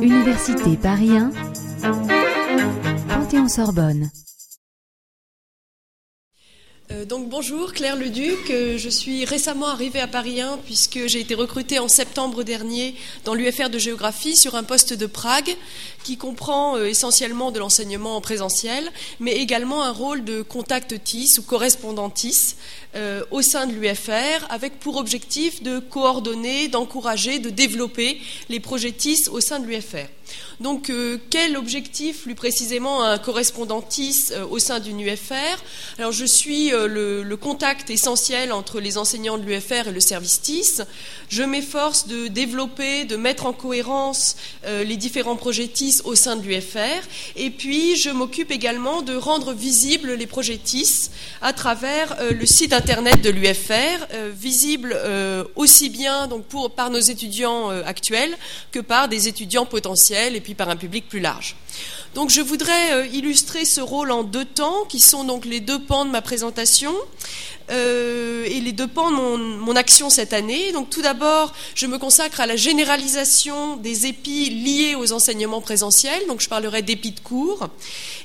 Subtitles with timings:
[0.00, 1.30] Université Paris 1,
[3.08, 4.04] Panthéon-Sorbonne.
[4.04, 4.31] Euh,
[7.08, 8.50] donc bonjour, Claire Leduc.
[8.50, 12.94] Euh, je suis récemment arrivée à Paris 1 puisque j'ai été recrutée en septembre dernier
[13.24, 15.56] dans l'UFR de géographie sur un poste de Prague
[16.04, 18.84] qui comprend euh, essentiellement de l'enseignement en présentiel,
[19.20, 22.56] mais également un rôle de contact TIS ou correspondant TIS
[23.30, 28.20] au sein de l'UFR avec pour objectif de coordonner, d'encourager, de développer
[28.50, 30.08] les projets TIS au sein de l'UFR.
[30.60, 35.62] Donc, euh, quel objectif, plus précisément, un correspondantis euh, au sein d'une UFR
[35.98, 40.40] Alors, je suis euh, le, contact essentiel entre les enseignants de l'UFR et le service
[40.42, 40.82] TIS.
[41.28, 46.42] Je m'efforce de développer, de mettre en cohérence les différents projets TIS au sein de
[46.42, 47.02] l'UFR.
[47.36, 52.72] Et puis, je m'occupe également de rendre visibles les projets TIS à travers le site
[52.72, 54.96] internet de l'UFR, visible
[55.56, 56.28] aussi bien
[56.76, 58.36] par nos étudiants actuels
[58.70, 61.56] que par des étudiants potentiels et puis par un public plus large.
[62.14, 65.78] Donc je voudrais euh, illustrer ce rôle en deux temps, qui sont donc les deux
[65.78, 66.94] pans de ma présentation.
[67.70, 70.72] Euh, et les deux pans de mon, action cette année.
[70.72, 76.20] Donc tout d'abord, je me consacre à la généralisation des épis liés aux enseignements présentiels.
[76.28, 77.68] Donc je parlerai d'épis de cours.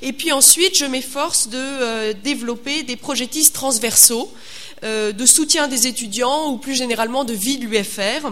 [0.02, 4.30] Et puis ensuite, je m'efforce de euh, développer des projetistes transversaux
[4.82, 8.30] de soutien des étudiants ou plus généralement de vie de l'UFR.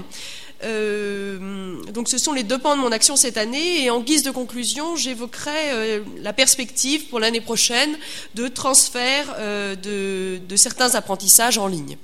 [0.64, 4.22] Euh, donc ce sont les deux pans de mon action cette année et en guise
[4.22, 7.96] de conclusion, j'évoquerai euh, la perspective pour l'année prochaine
[8.34, 11.98] de transfert euh, de, certains apprentissages en ligne.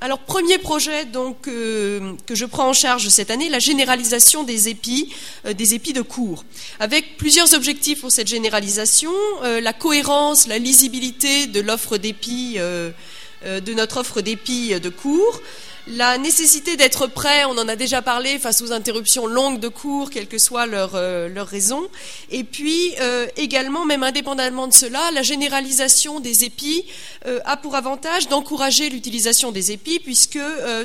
[0.00, 5.12] alors premier projet donc que je prends en charge cette année, la généralisation des épis,
[5.44, 6.44] des épis de cours,
[6.78, 9.12] avec plusieurs objectifs pour cette généralisation
[9.42, 15.42] la cohérence, la lisibilité de l'offre d'épis, de notre offre d'épis de cours,
[15.88, 20.10] la nécessité d'être prêt, on en a déjà parlé, face aux interruptions longues de cours,
[20.10, 21.88] quelle que soit leur, euh, raison.
[22.30, 26.84] Et puis euh, également, même indépendamment de cela, la généralisation des épis
[27.26, 30.38] euh, a pour avantage d'encourager l'utilisation des épis, puisque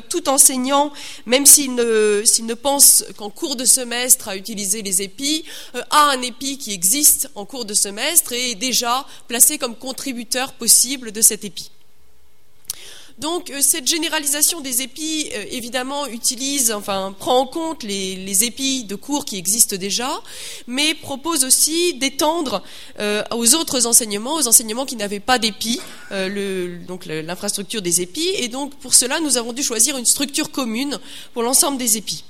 [0.08, 0.92] tout enseignant,
[1.26, 5.44] même s'il ne, s'il ne pense qu'en cours de semestre à utiliser les épis,
[5.90, 10.52] a un épi qui existe en cours de semestre et est déjà placé comme contributeur
[10.54, 11.70] possible de cet épi.
[13.18, 18.84] Donc euh, cette généralisation des épis, euh, évidemment, utilise, enfin, prend en compte les, épis
[18.84, 20.08] de cours qui existent déjà,
[20.68, 22.62] mais propose aussi d'étendre
[23.00, 25.80] euh, aux autres enseignements, aux enseignements qui n'avaient pas d'épis,
[26.86, 28.28] donc l'infrastructure des épis.
[28.36, 30.98] Et donc pour cela, nous avons dû choisir une structure commune
[31.34, 32.22] pour l'ensemble des épis.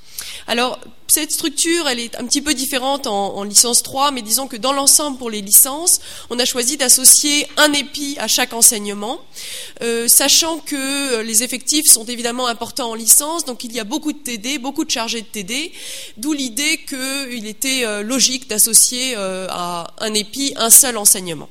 [0.47, 0.79] Alors,
[1.11, 4.73] cette structure, elle est un petit peu différente en, licence 3, mais disons que dans
[4.73, 9.19] l'ensemble, pour les licences, on a choisi d'associer un épi à chaque enseignement,
[9.83, 14.13] euh, sachant que les effectifs sont évidemment importants en licence, donc il y a beaucoup
[14.13, 15.73] de TD, beaucoup de chargés de TD,
[16.19, 21.49] d'où l'idée qu'il était euh, logique d'associer euh, à un épi un seul enseignement.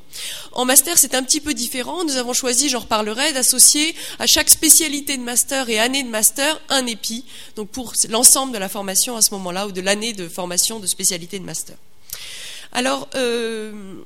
[0.51, 2.03] En master, c'est un petit peu différent.
[2.03, 6.59] Nous avons choisi, j'en reparlerai, d'associer à chaque spécialité de master et année de master
[6.69, 10.27] un épi, donc pour l'ensemble de la formation à ce moment-là, ou de l'année de
[10.27, 11.75] formation de spécialité de master.
[12.71, 14.01] Alors, euh,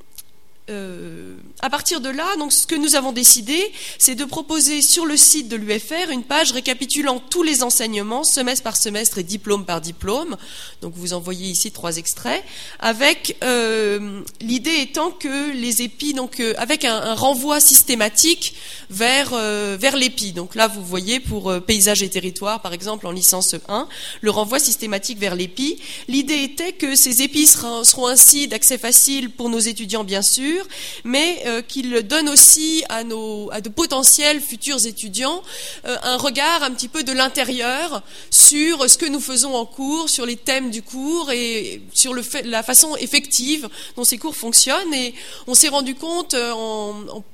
[0.72, 5.06] euh, à partir de là, donc, ce que nous avons décidé, c'est de proposer sur
[5.06, 9.66] le site de l'UFR une page récapitulant tous les enseignements, semestre par semestre et diplôme
[9.66, 10.38] par diplôme.
[10.82, 12.44] Donc vous en voyez ici trois extraits,
[12.80, 18.56] avec euh, l'idée étant que les épis, donc euh, avec un, renvoi systématique
[18.90, 20.32] vers vers l'épi.
[20.32, 23.88] Donc là, vous voyez pour paysage et territoire, par exemple en licence 1,
[24.22, 25.80] le renvoi systématique vers l'épi.
[26.08, 30.61] L'idée était que ces épis seront ainsi d'accès facile pour nos étudiants, bien sûr
[31.04, 35.42] mais euh, qu'il donne aussi à, nos, à de potentiels futurs étudiants
[35.86, 40.10] euh, un regard un petit peu de l'intérieur sur ce que nous faisons en cours,
[40.10, 42.14] sur les thèmes du cours et sur
[42.44, 44.94] la façon effective dont ces cours fonctionnent.
[44.94, 45.14] Et
[45.48, 46.52] on s'est rendu compte euh,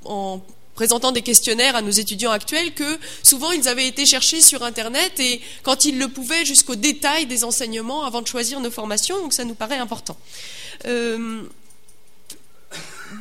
[0.06, 0.42] en,
[0.76, 5.20] présentant des questionnaires à nos étudiants actuels que souvent ils avaient été cherchés sur Internet
[5.20, 9.34] et quand ils le pouvaient jusqu'au détail des enseignements avant de choisir nos formations, donc
[9.34, 10.16] ça nous paraît important.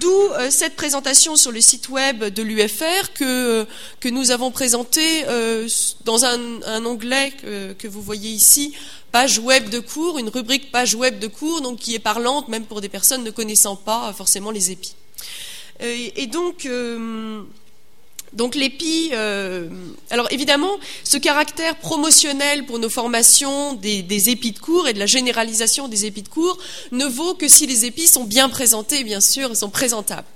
[0.01, 3.67] D'où euh, cette présentation sur le site web de l'UFR que,
[4.01, 5.69] que nous avons présenté euh,
[6.05, 7.33] dans un, onglet
[7.79, 8.75] que, vous voyez ici,
[9.13, 12.65] page web de cours, une rubrique page web de cours, donc qui est parlante même
[12.65, 14.95] pour des personnes ne connaissant pas forcément les épis.
[15.83, 16.69] Euh, et, donc,
[18.33, 19.13] donc l'EPI
[20.11, 25.07] Alors évidemment, ce caractère promotionnel pour nos formations des, épis de cours et de la
[25.07, 26.59] généralisation des épis de cours
[26.93, 30.27] ne vaut que si les épis sont bien présentés, bien sûr, sont présentables.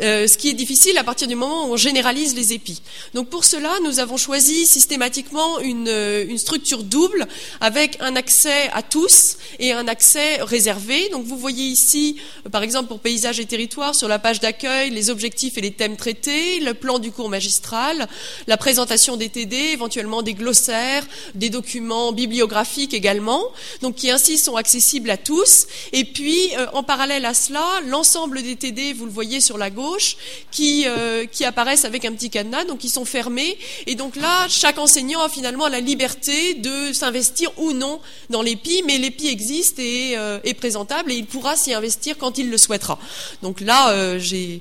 [0.00, 2.82] Euh, ce qui est difficile à partir du moment où on généralise les épis.
[3.14, 5.88] Donc pour cela, nous avons choisi systématiquement une,
[6.28, 7.26] une structure double
[7.60, 11.08] avec un accès à tous et un accès réservé.
[11.10, 12.16] Donc vous voyez ici,
[12.50, 15.96] par exemple pour paysage et territoire, sur la page d'accueil, les objectifs et les thèmes
[15.96, 18.08] traités, le plan du cours magistral,
[18.46, 23.42] la présentation des TD, éventuellement des glossaires, des documents bibliographiques également,
[23.80, 25.66] donc qui ainsi sont accessibles à tous.
[25.92, 29.70] Et puis, euh, en parallèle à cela, l'ensemble des TD, vous le voyez sur la
[29.70, 30.16] gauche,
[30.50, 33.58] qui, euh, qui apparaissent avec un petit cadenas, donc qui sont fermés.
[33.86, 38.82] Et donc là, chaque enseignant a finalement la liberté de s'investir ou non dans l'EPI,
[38.86, 42.58] mais l'EPI existe et euh, est présentable et il pourra s'y investir quand il le
[42.58, 42.98] souhaitera.
[43.42, 44.60] Donc là, j'ai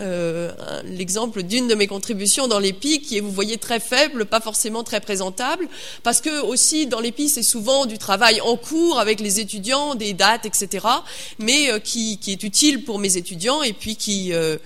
[0.00, 0.52] euh,
[0.84, 4.82] l'exemple d'une de mes contributions dans l'EPI qui est, vous voyez, très faible, pas forcément
[4.82, 5.68] très présentable,
[6.02, 10.12] parce que aussi dans l'EPI, c'est souvent du travail en cours avec les étudiants, des
[10.12, 10.86] dates, etc.,
[11.38, 14.56] mais euh, qui, est utile pour mes étudiants et puis qui, euh,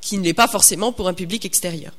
[0.00, 1.92] qui ne l'est pas forcément pour un public extérieur.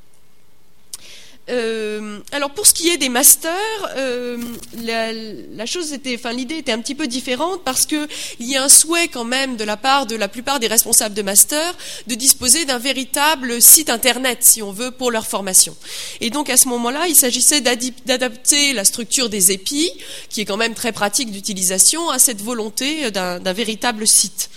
[1.50, 3.54] Euh, alors pour ce qui est des masters,
[3.98, 4.38] euh,
[4.84, 8.08] la, chose était, enfin l'idée était un petit peu différente parce que
[8.40, 11.14] il y a un souhait quand même de la part de la plupart des responsables
[11.14, 11.76] de master
[12.08, 15.76] de disposer d'un véritable site internet, si on veut, pour leur formation.
[16.20, 19.92] Et donc à ce moment-là, il s'agissait d'adapter la structure des épis,
[20.30, 24.50] qui est quand même très pratique d'utilisation, à cette volonté d'un véritable site.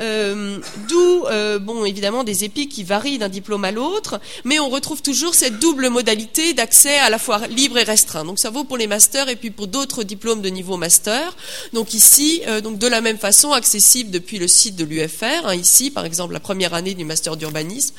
[0.00, 0.58] Euh,
[0.88, 5.02] d'où, euh, bon, évidemment, des épis qui varient d'un diplôme à l'autre, mais on retrouve
[5.02, 8.24] toujours cette double modalité d'accès à la fois libre et restreint.
[8.24, 11.36] Donc ça vaut pour les masters et puis pour d'autres diplômes de niveau master.
[11.72, 15.46] Donc ici, euh, donc de la même façon, accessible depuis le site de l'UFR.
[15.46, 17.94] Hein, ici, par exemple, la première année du master d'urbanisme,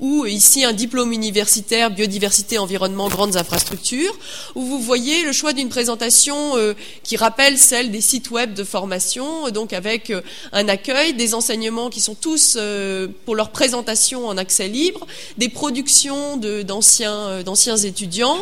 [0.00, 4.16] ou ici un diplôme universitaire biodiversité, environnement, grandes infrastructures,
[4.54, 6.54] où vous voyez le choix d'une présentation
[7.02, 10.12] qui rappelle celle des sites web de formation, donc avec
[10.52, 15.06] un accueil des enseignements qui sont tous euh, pour leur présentation en accès libre,
[15.38, 18.38] des productions euh, d'anciens étudiants,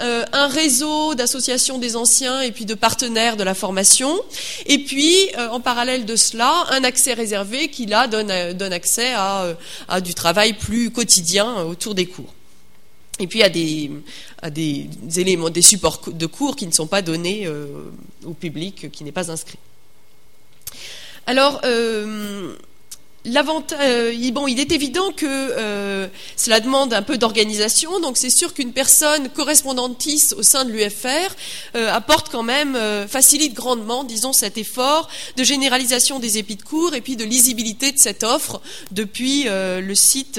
[0.00, 4.14] euh, un réseau d'associations des anciens et puis de partenaires de la formation,
[4.66, 5.16] et puis
[5.50, 8.30] en parallèle de cela, un accès réservé qui là donne,
[8.72, 12.32] accès à, du travail plus quotidien autour des cours.
[13.18, 13.90] Et puis à des
[15.16, 17.48] éléments, des supports de cours qui ne sont pas donnés
[18.24, 19.58] au public qui n'est pas inscrit.
[21.28, 22.54] Alors, euh,
[23.26, 28.72] euh, il est évident que euh, cela demande un peu d'organisation, donc c'est sûr qu'une
[28.72, 31.34] personne correspondantiste au sein de l'UFR
[31.92, 37.02] apporte quand même, facilite grandement, disons, cet effort de généralisation des épis de cours et
[37.02, 40.38] puis de lisibilité de cette offre depuis le site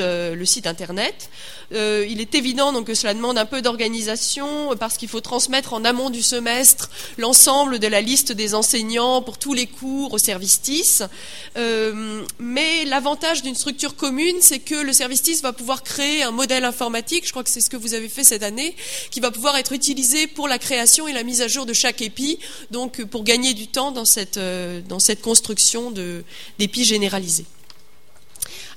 [0.66, 1.30] internet.
[1.74, 5.74] Euh, il est évident donc que cela demande un peu d'organisation parce qu'il faut transmettre
[5.74, 10.18] en amont du semestre l'ensemble de la liste des enseignants pour tous les cours au
[10.18, 11.04] service TIS.
[11.58, 16.32] Euh, mais l'avantage d'une structure commune, c'est que le service TIS va pouvoir créer un
[16.32, 18.76] modèle informatique, je crois que c'est ce que vous avez fait cette année,
[19.12, 22.02] qui va pouvoir être utilisé pour la création et la mise à jour de chaque
[22.02, 22.40] épi,
[22.72, 25.92] donc pour gagner du temps dans cette, euh, dans cette construction
[26.58, 27.46] d'épis généralisés.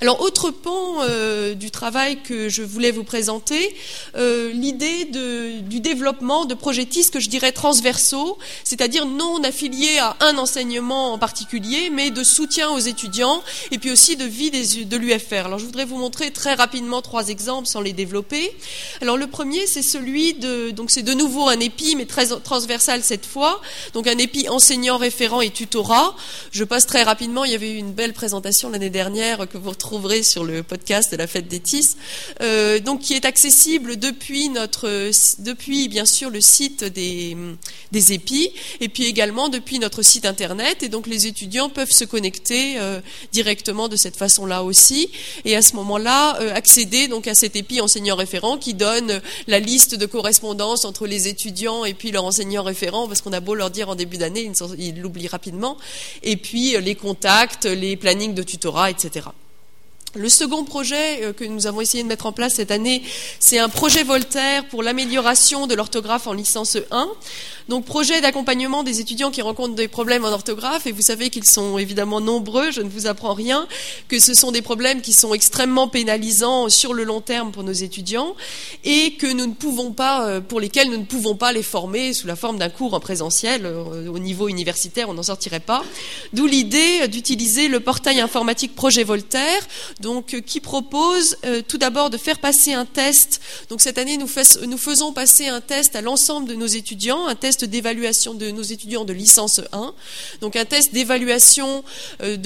[0.02, 3.72] Alors, autre pan euh, du travail que je voulais vous présenter,
[4.16, 10.16] euh, l'idée du développement de projets TIS que je dirais transversaux, c'est-à-dire non affiliés à
[10.19, 14.96] un enseignement en particulier, mais de soutien aux étudiants et puis aussi de vie de
[14.96, 15.46] l'UFR.
[15.46, 18.52] Alors, je voudrais vous montrer très rapidement trois exemples sans les développer.
[19.02, 23.05] Alors, le premier, c'est celui de, donc c'est de nouveau un épi, mais très transversal
[23.05, 23.60] cette fois,
[23.94, 26.17] donc un épi enseignant, référent et tutorat.
[26.50, 29.70] Je passe très rapidement, il y avait eu une belle présentation l'année dernière que vous
[29.70, 31.96] retrouvez trouverez sur le podcast de la fête des Tis,
[32.41, 34.89] euh, donc qui est accessible depuis notre,
[35.41, 37.37] depuis bien sûr le site des,
[37.91, 42.06] des épis, et puis également depuis notre site internet, et donc les étudiants peuvent se
[42.06, 45.11] connecter euh, directement de cette façon-là aussi,
[45.44, 49.61] et à ce moment-là euh, accéder donc à cet épi enseignant référent qui donne la
[49.61, 53.55] liste de correspondance entre les étudiants et puis leur enseignant référent, parce qu'on a beau
[53.55, 55.77] leur dire en début d'année, ils l'oublient rapidement,
[56.22, 59.27] et puis les contacts, les plannings de tutorat, etc.
[60.14, 63.02] Le second projet euh, que nous avons essayé de mettre en place cette année,
[63.40, 67.08] c'est un projet Voltaire pour l'amélioration de l'orthographe en licence 1.
[67.69, 71.44] Donc projet d'accompagnement des étudiants qui rencontrent des problèmes en orthographe, et vous savez qu'ils
[71.44, 73.66] sont évidemment nombreux, je ne vous apprends rien,
[74.08, 77.72] que ce sont des problèmes qui sont extrêmement pénalisants sur le long terme pour nos
[77.72, 78.34] étudiants,
[78.84, 82.12] et que nous ne pouvons pas, euh, pour lesquels nous ne pouvons pas les former
[82.12, 83.66] sous la forme d'un cours en présentiel.
[83.66, 85.84] Euh, au niveau universitaire, on n'en sortirait pas.
[86.32, 89.66] D'où l'idée d'utiliser le portail informatique Projet Voltaire,
[90.00, 91.36] donc euh, qui propose
[91.69, 93.40] tout d'abord de faire passer un test.
[93.69, 97.51] Donc cette année, nous, faisons passer un test à l'ensemble de nos étudiants, un test
[97.58, 99.94] d'évaluation de nos étudiants de licence 1,
[100.40, 101.84] donc un test d'évaluation
[102.22, 102.36] euh,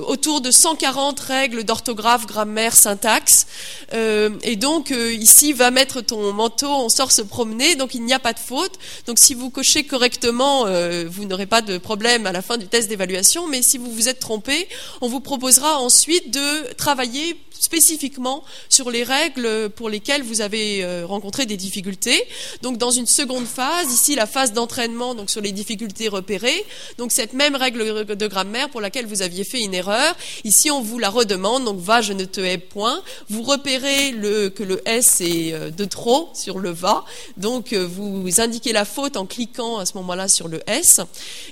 [0.00, 3.46] autour de 140 règles d'orthographe, grammaire, syntaxe.
[3.94, 8.04] Euh, et donc euh, ici, va mettre ton manteau, on sort se promener, donc il
[8.04, 8.72] n'y a pas de faute.
[9.06, 10.66] Donc si vous cochez correctement,
[11.06, 14.08] vous n'aurez pas de problème à la fin du test d'évaluation, mais si vous vous
[14.08, 14.68] êtes trompé,
[15.00, 21.46] on vous proposera ensuite de travailler spécifiquement sur les règles pour lesquelles vous avez rencontré
[21.46, 22.22] des difficultés.
[22.62, 26.64] Donc dans une seconde phase, ici la phase d'entraînement donc sur les difficultés repérées,
[26.98, 30.14] donc cette même règle de grammaire pour laquelle vous aviez fait une erreur,
[30.44, 33.02] ici on vous la redemande, donc va je ne te hais point.
[33.28, 37.04] Vous repérez le, que le S est euh, de trop sur le va,
[37.36, 41.00] donc euh, vous indiquez la faute en cliquant à ce moment-là sur le S.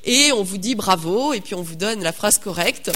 [0.04, 1.32] Et on vous dit bravo.
[1.32, 2.90] Et puis on vous donne la phrase correcte.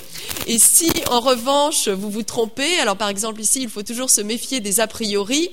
[0.47, 4.21] Et si en revanche vous vous trompez, alors par exemple ici, il faut toujours se
[4.21, 5.50] méfier des a priori.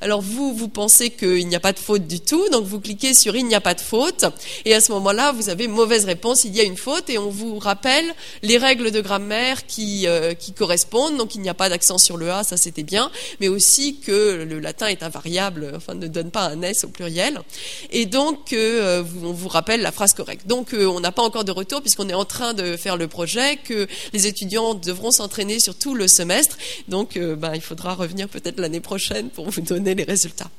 [0.00, 3.14] Alors vous, vous pensez qu'il n'y a pas de faute du tout, donc vous cliquez
[3.14, 4.24] sur il n'y a pas de faute,
[4.64, 7.30] et à ce moment-là, vous avez mauvaise réponse, il y a une faute, et on
[7.30, 8.04] vous rappelle
[8.42, 12.16] les règles de grammaire qui, euh, qui correspondent, donc il n'y a pas d'accent sur
[12.16, 16.30] le A, ça c'était bien, mais aussi que le latin est invariable, enfin ne donne
[16.30, 17.40] pas un S au pluriel,
[17.90, 20.46] et donc euh, on vous rappelle la phrase correcte.
[20.46, 23.06] Donc euh, on n'a pas encore de retour puisqu'on est en train de faire le
[23.06, 26.56] projet, que les étudiants devront s'entraîner sur tout le semestre,
[26.88, 30.50] donc, ben, il faudra revenir peut-être l'année prochaine pour vous donner les résultats.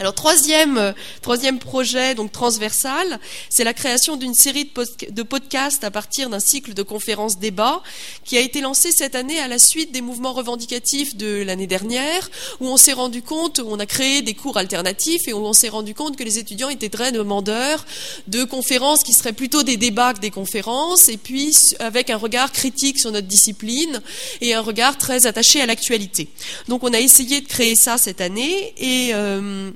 [0.00, 3.18] Alors troisième, euh, troisième projet donc transversal,
[3.50, 4.70] c'est la création d'une série
[5.10, 7.82] de, podcasts à partir d'un cycle de conférences débats
[8.24, 12.30] qui a été lancé cette année à la suite des mouvements revendicatifs de l'année dernière,
[12.60, 15.68] où on s'est rendu compte, on a créé des cours alternatifs et où on s'est
[15.68, 17.84] rendu compte que les étudiants étaient très demandeurs
[18.28, 22.52] de conférences qui seraient plutôt des débats que des conférences, et puis avec un regard
[22.52, 24.00] critique sur notre discipline
[24.42, 26.28] et un regard très attaché à l'actualité.
[26.68, 29.72] Donc on a essayé de créer ça cette année et euh,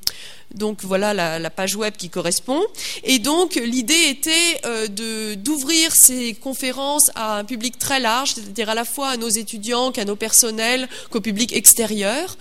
[0.55, 2.61] donc voilà la, page web qui correspond.
[3.05, 8.75] Et donc l'idée était euh, d'ouvrir ces conférences à un public très large, c'est-à-dire à
[8.75, 12.37] la fois à nos étudiants qu'à nos personnels, qu'au public extérieur,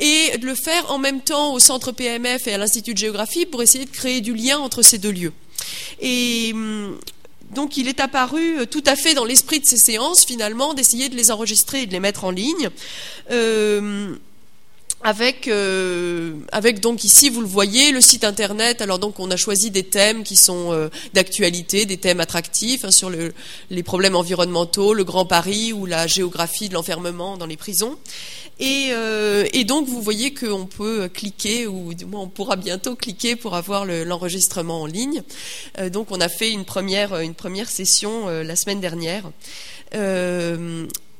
[0.00, 3.46] et de le faire en même temps au centre PMF et à l'Institut de géographie
[3.46, 5.32] pour essayer de créer du lien entre ces deux lieux.
[6.00, 6.98] Et hum,
[7.54, 11.08] donc il est apparu euh, tout à fait dans l'esprit de ces séances finalement d'essayer
[11.08, 12.70] de les enregistrer et de les mettre en ligne.
[13.30, 14.14] Euh,
[15.06, 18.82] avec, euh, avec donc ici vous le voyez le site internet.
[18.82, 22.90] Alors donc on a choisi des thèmes qui sont euh, d'actualité, des thèmes attractifs hein,
[22.90, 23.32] sur le,
[23.70, 27.96] les problèmes environnementaux, le Grand Paris ou la géographie de l'enfermement dans les prisons.
[28.58, 33.84] Et, euh, donc vous voyez qu'on peut cliquer ou on pourra bientôt cliquer pour avoir
[33.84, 35.22] l'enregistrement en ligne.
[35.92, 39.24] donc on a fait une première une première session la semaine dernière.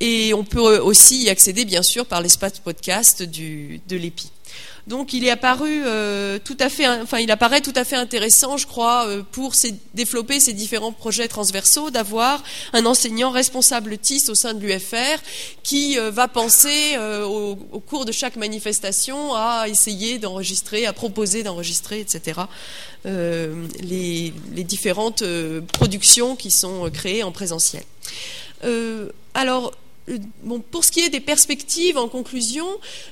[0.01, 4.31] Et on peut aussi y accéder, bien sûr, par l'espace podcast du, de l'EPI.
[4.87, 8.57] Donc il est apparu euh, tout à fait, enfin il apparaît tout à fait intéressant,
[8.57, 9.53] je crois, euh, pour
[9.95, 15.21] développer ces différents projets transversaux, d'avoir un enseignant responsable TIS au sein de l'UFR
[15.65, 22.01] qui euh, va penser au, cours de chaque manifestation à essayer d'enregistrer, à proposer d'enregistrer,
[22.01, 22.41] etc.
[23.05, 24.33] Les,
[24.65, 25.23] différentes
[25.73, 27.83] productions qui sont créées en présentiel.
[29.35, 29.73] alors
[30.45, 32.67] Bon, pour ce qui est des perspectives, en conclusion,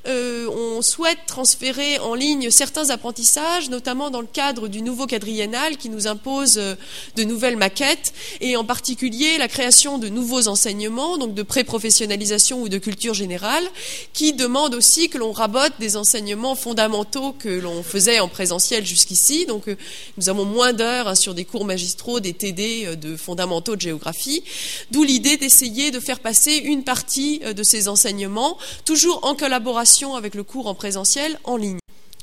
[0.07, 5.77] euh, on souhaite transférer en ligne certains apprentissages, notamment dans le cadre du nouveau quadriennal
[5.77, 6.77] qui nous impose euh,
[7.17, 12.69] de nouvelles maquettes, et en particulier la création de nouveaux enseignements, donc de pré-professionnalisation ou
[12.69, 13.65] de culture générale,
[14.13, 19.47] qui demandent aussi que l'on rabote des enseignements fondamentaux que l'on faisait en présentiel jusqu'ici.
[19.47, 19.77] Donc, euh,
[20.17, 24.45] nous avons moins d'heures hein, sur des cours magistraux, des TD de fondamentaux de géographie,
[24.93, 30.14] d'où l'idée d'essayer de faire passer une partie euh, de ces enseignements, toujours en collaboration
[30.14, 31.79] avec le cours en présentiel en ligne.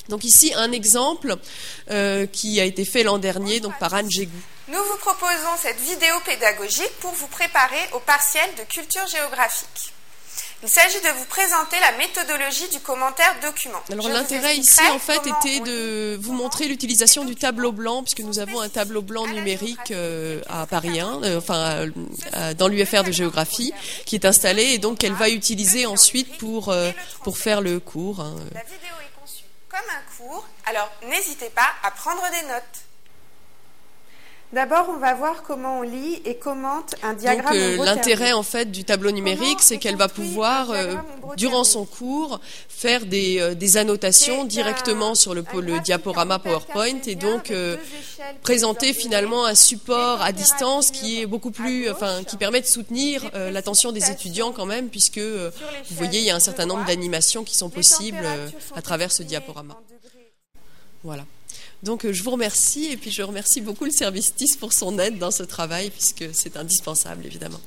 [0.10, 1.36] Donc ici, un exemple
[1.90, 4.38] euh, qui a été fait l'an dernier par Anne Gégou.
[4.68, 9.94] Nous vous proposons cette vidéo pédagogique pour vous préparer au partiel de culture géographique.
[10.64, 13.82] Il s'agit de vous présenter la méthodologie du commentaire document.
[13.92, 18.38] Alors l'intérêt ici en fait était de vous montrer l'utilisation du tableau blanc puisque nous
[18.38, 21.88] avons un tableau blanc numérique euh, à Paris 1, euh, enfin
[22.58, 23.74] dans l'UFR de géographie
[24.06, 26.92] qui est installé et donc qu'elle va utiliser ensuite pour euh,
[27.24, 28.20] pour faire le cours.
[28.20, 28.36] Hein.
[28.54, 32.91] La vidéo est conçue comme un cours, alors n'hésitez pas à prendre des notes.
[34.54, 37.54] D'abord, on va voir comment on lit et commente un diagramme.
[37.54, 40.96] Donc euh, l'intérêt en fait du tableau numérique, c'est qu'elle va pouvoir, euh,
[41.38, 47.16] durant son cours, faire des, euh, des annotations directement sur le, le diaporama PowerPoint et
[47.16, 47.54] donc
[48.42, 53.32] présenter finalement un support à distance qui est beaucoup plus, enfin, qui permet de soutenir
[53.34, 57.44] l'attention des étudiants quand même, puisque vous voyez, il y a un certain nombre d'animations
[57.44, 58.26] qui sont possibles
[58.76, 59.80] à travers ce diaporama.
[61.04, 61.24] Voilà.
[61.84, 65.00] Donc euh, je vous remercie et puis je remercie beaucoup le service TIS pour son
[65.00, 67.60] aide dans ce travail puisque c'est indispensable évidemment.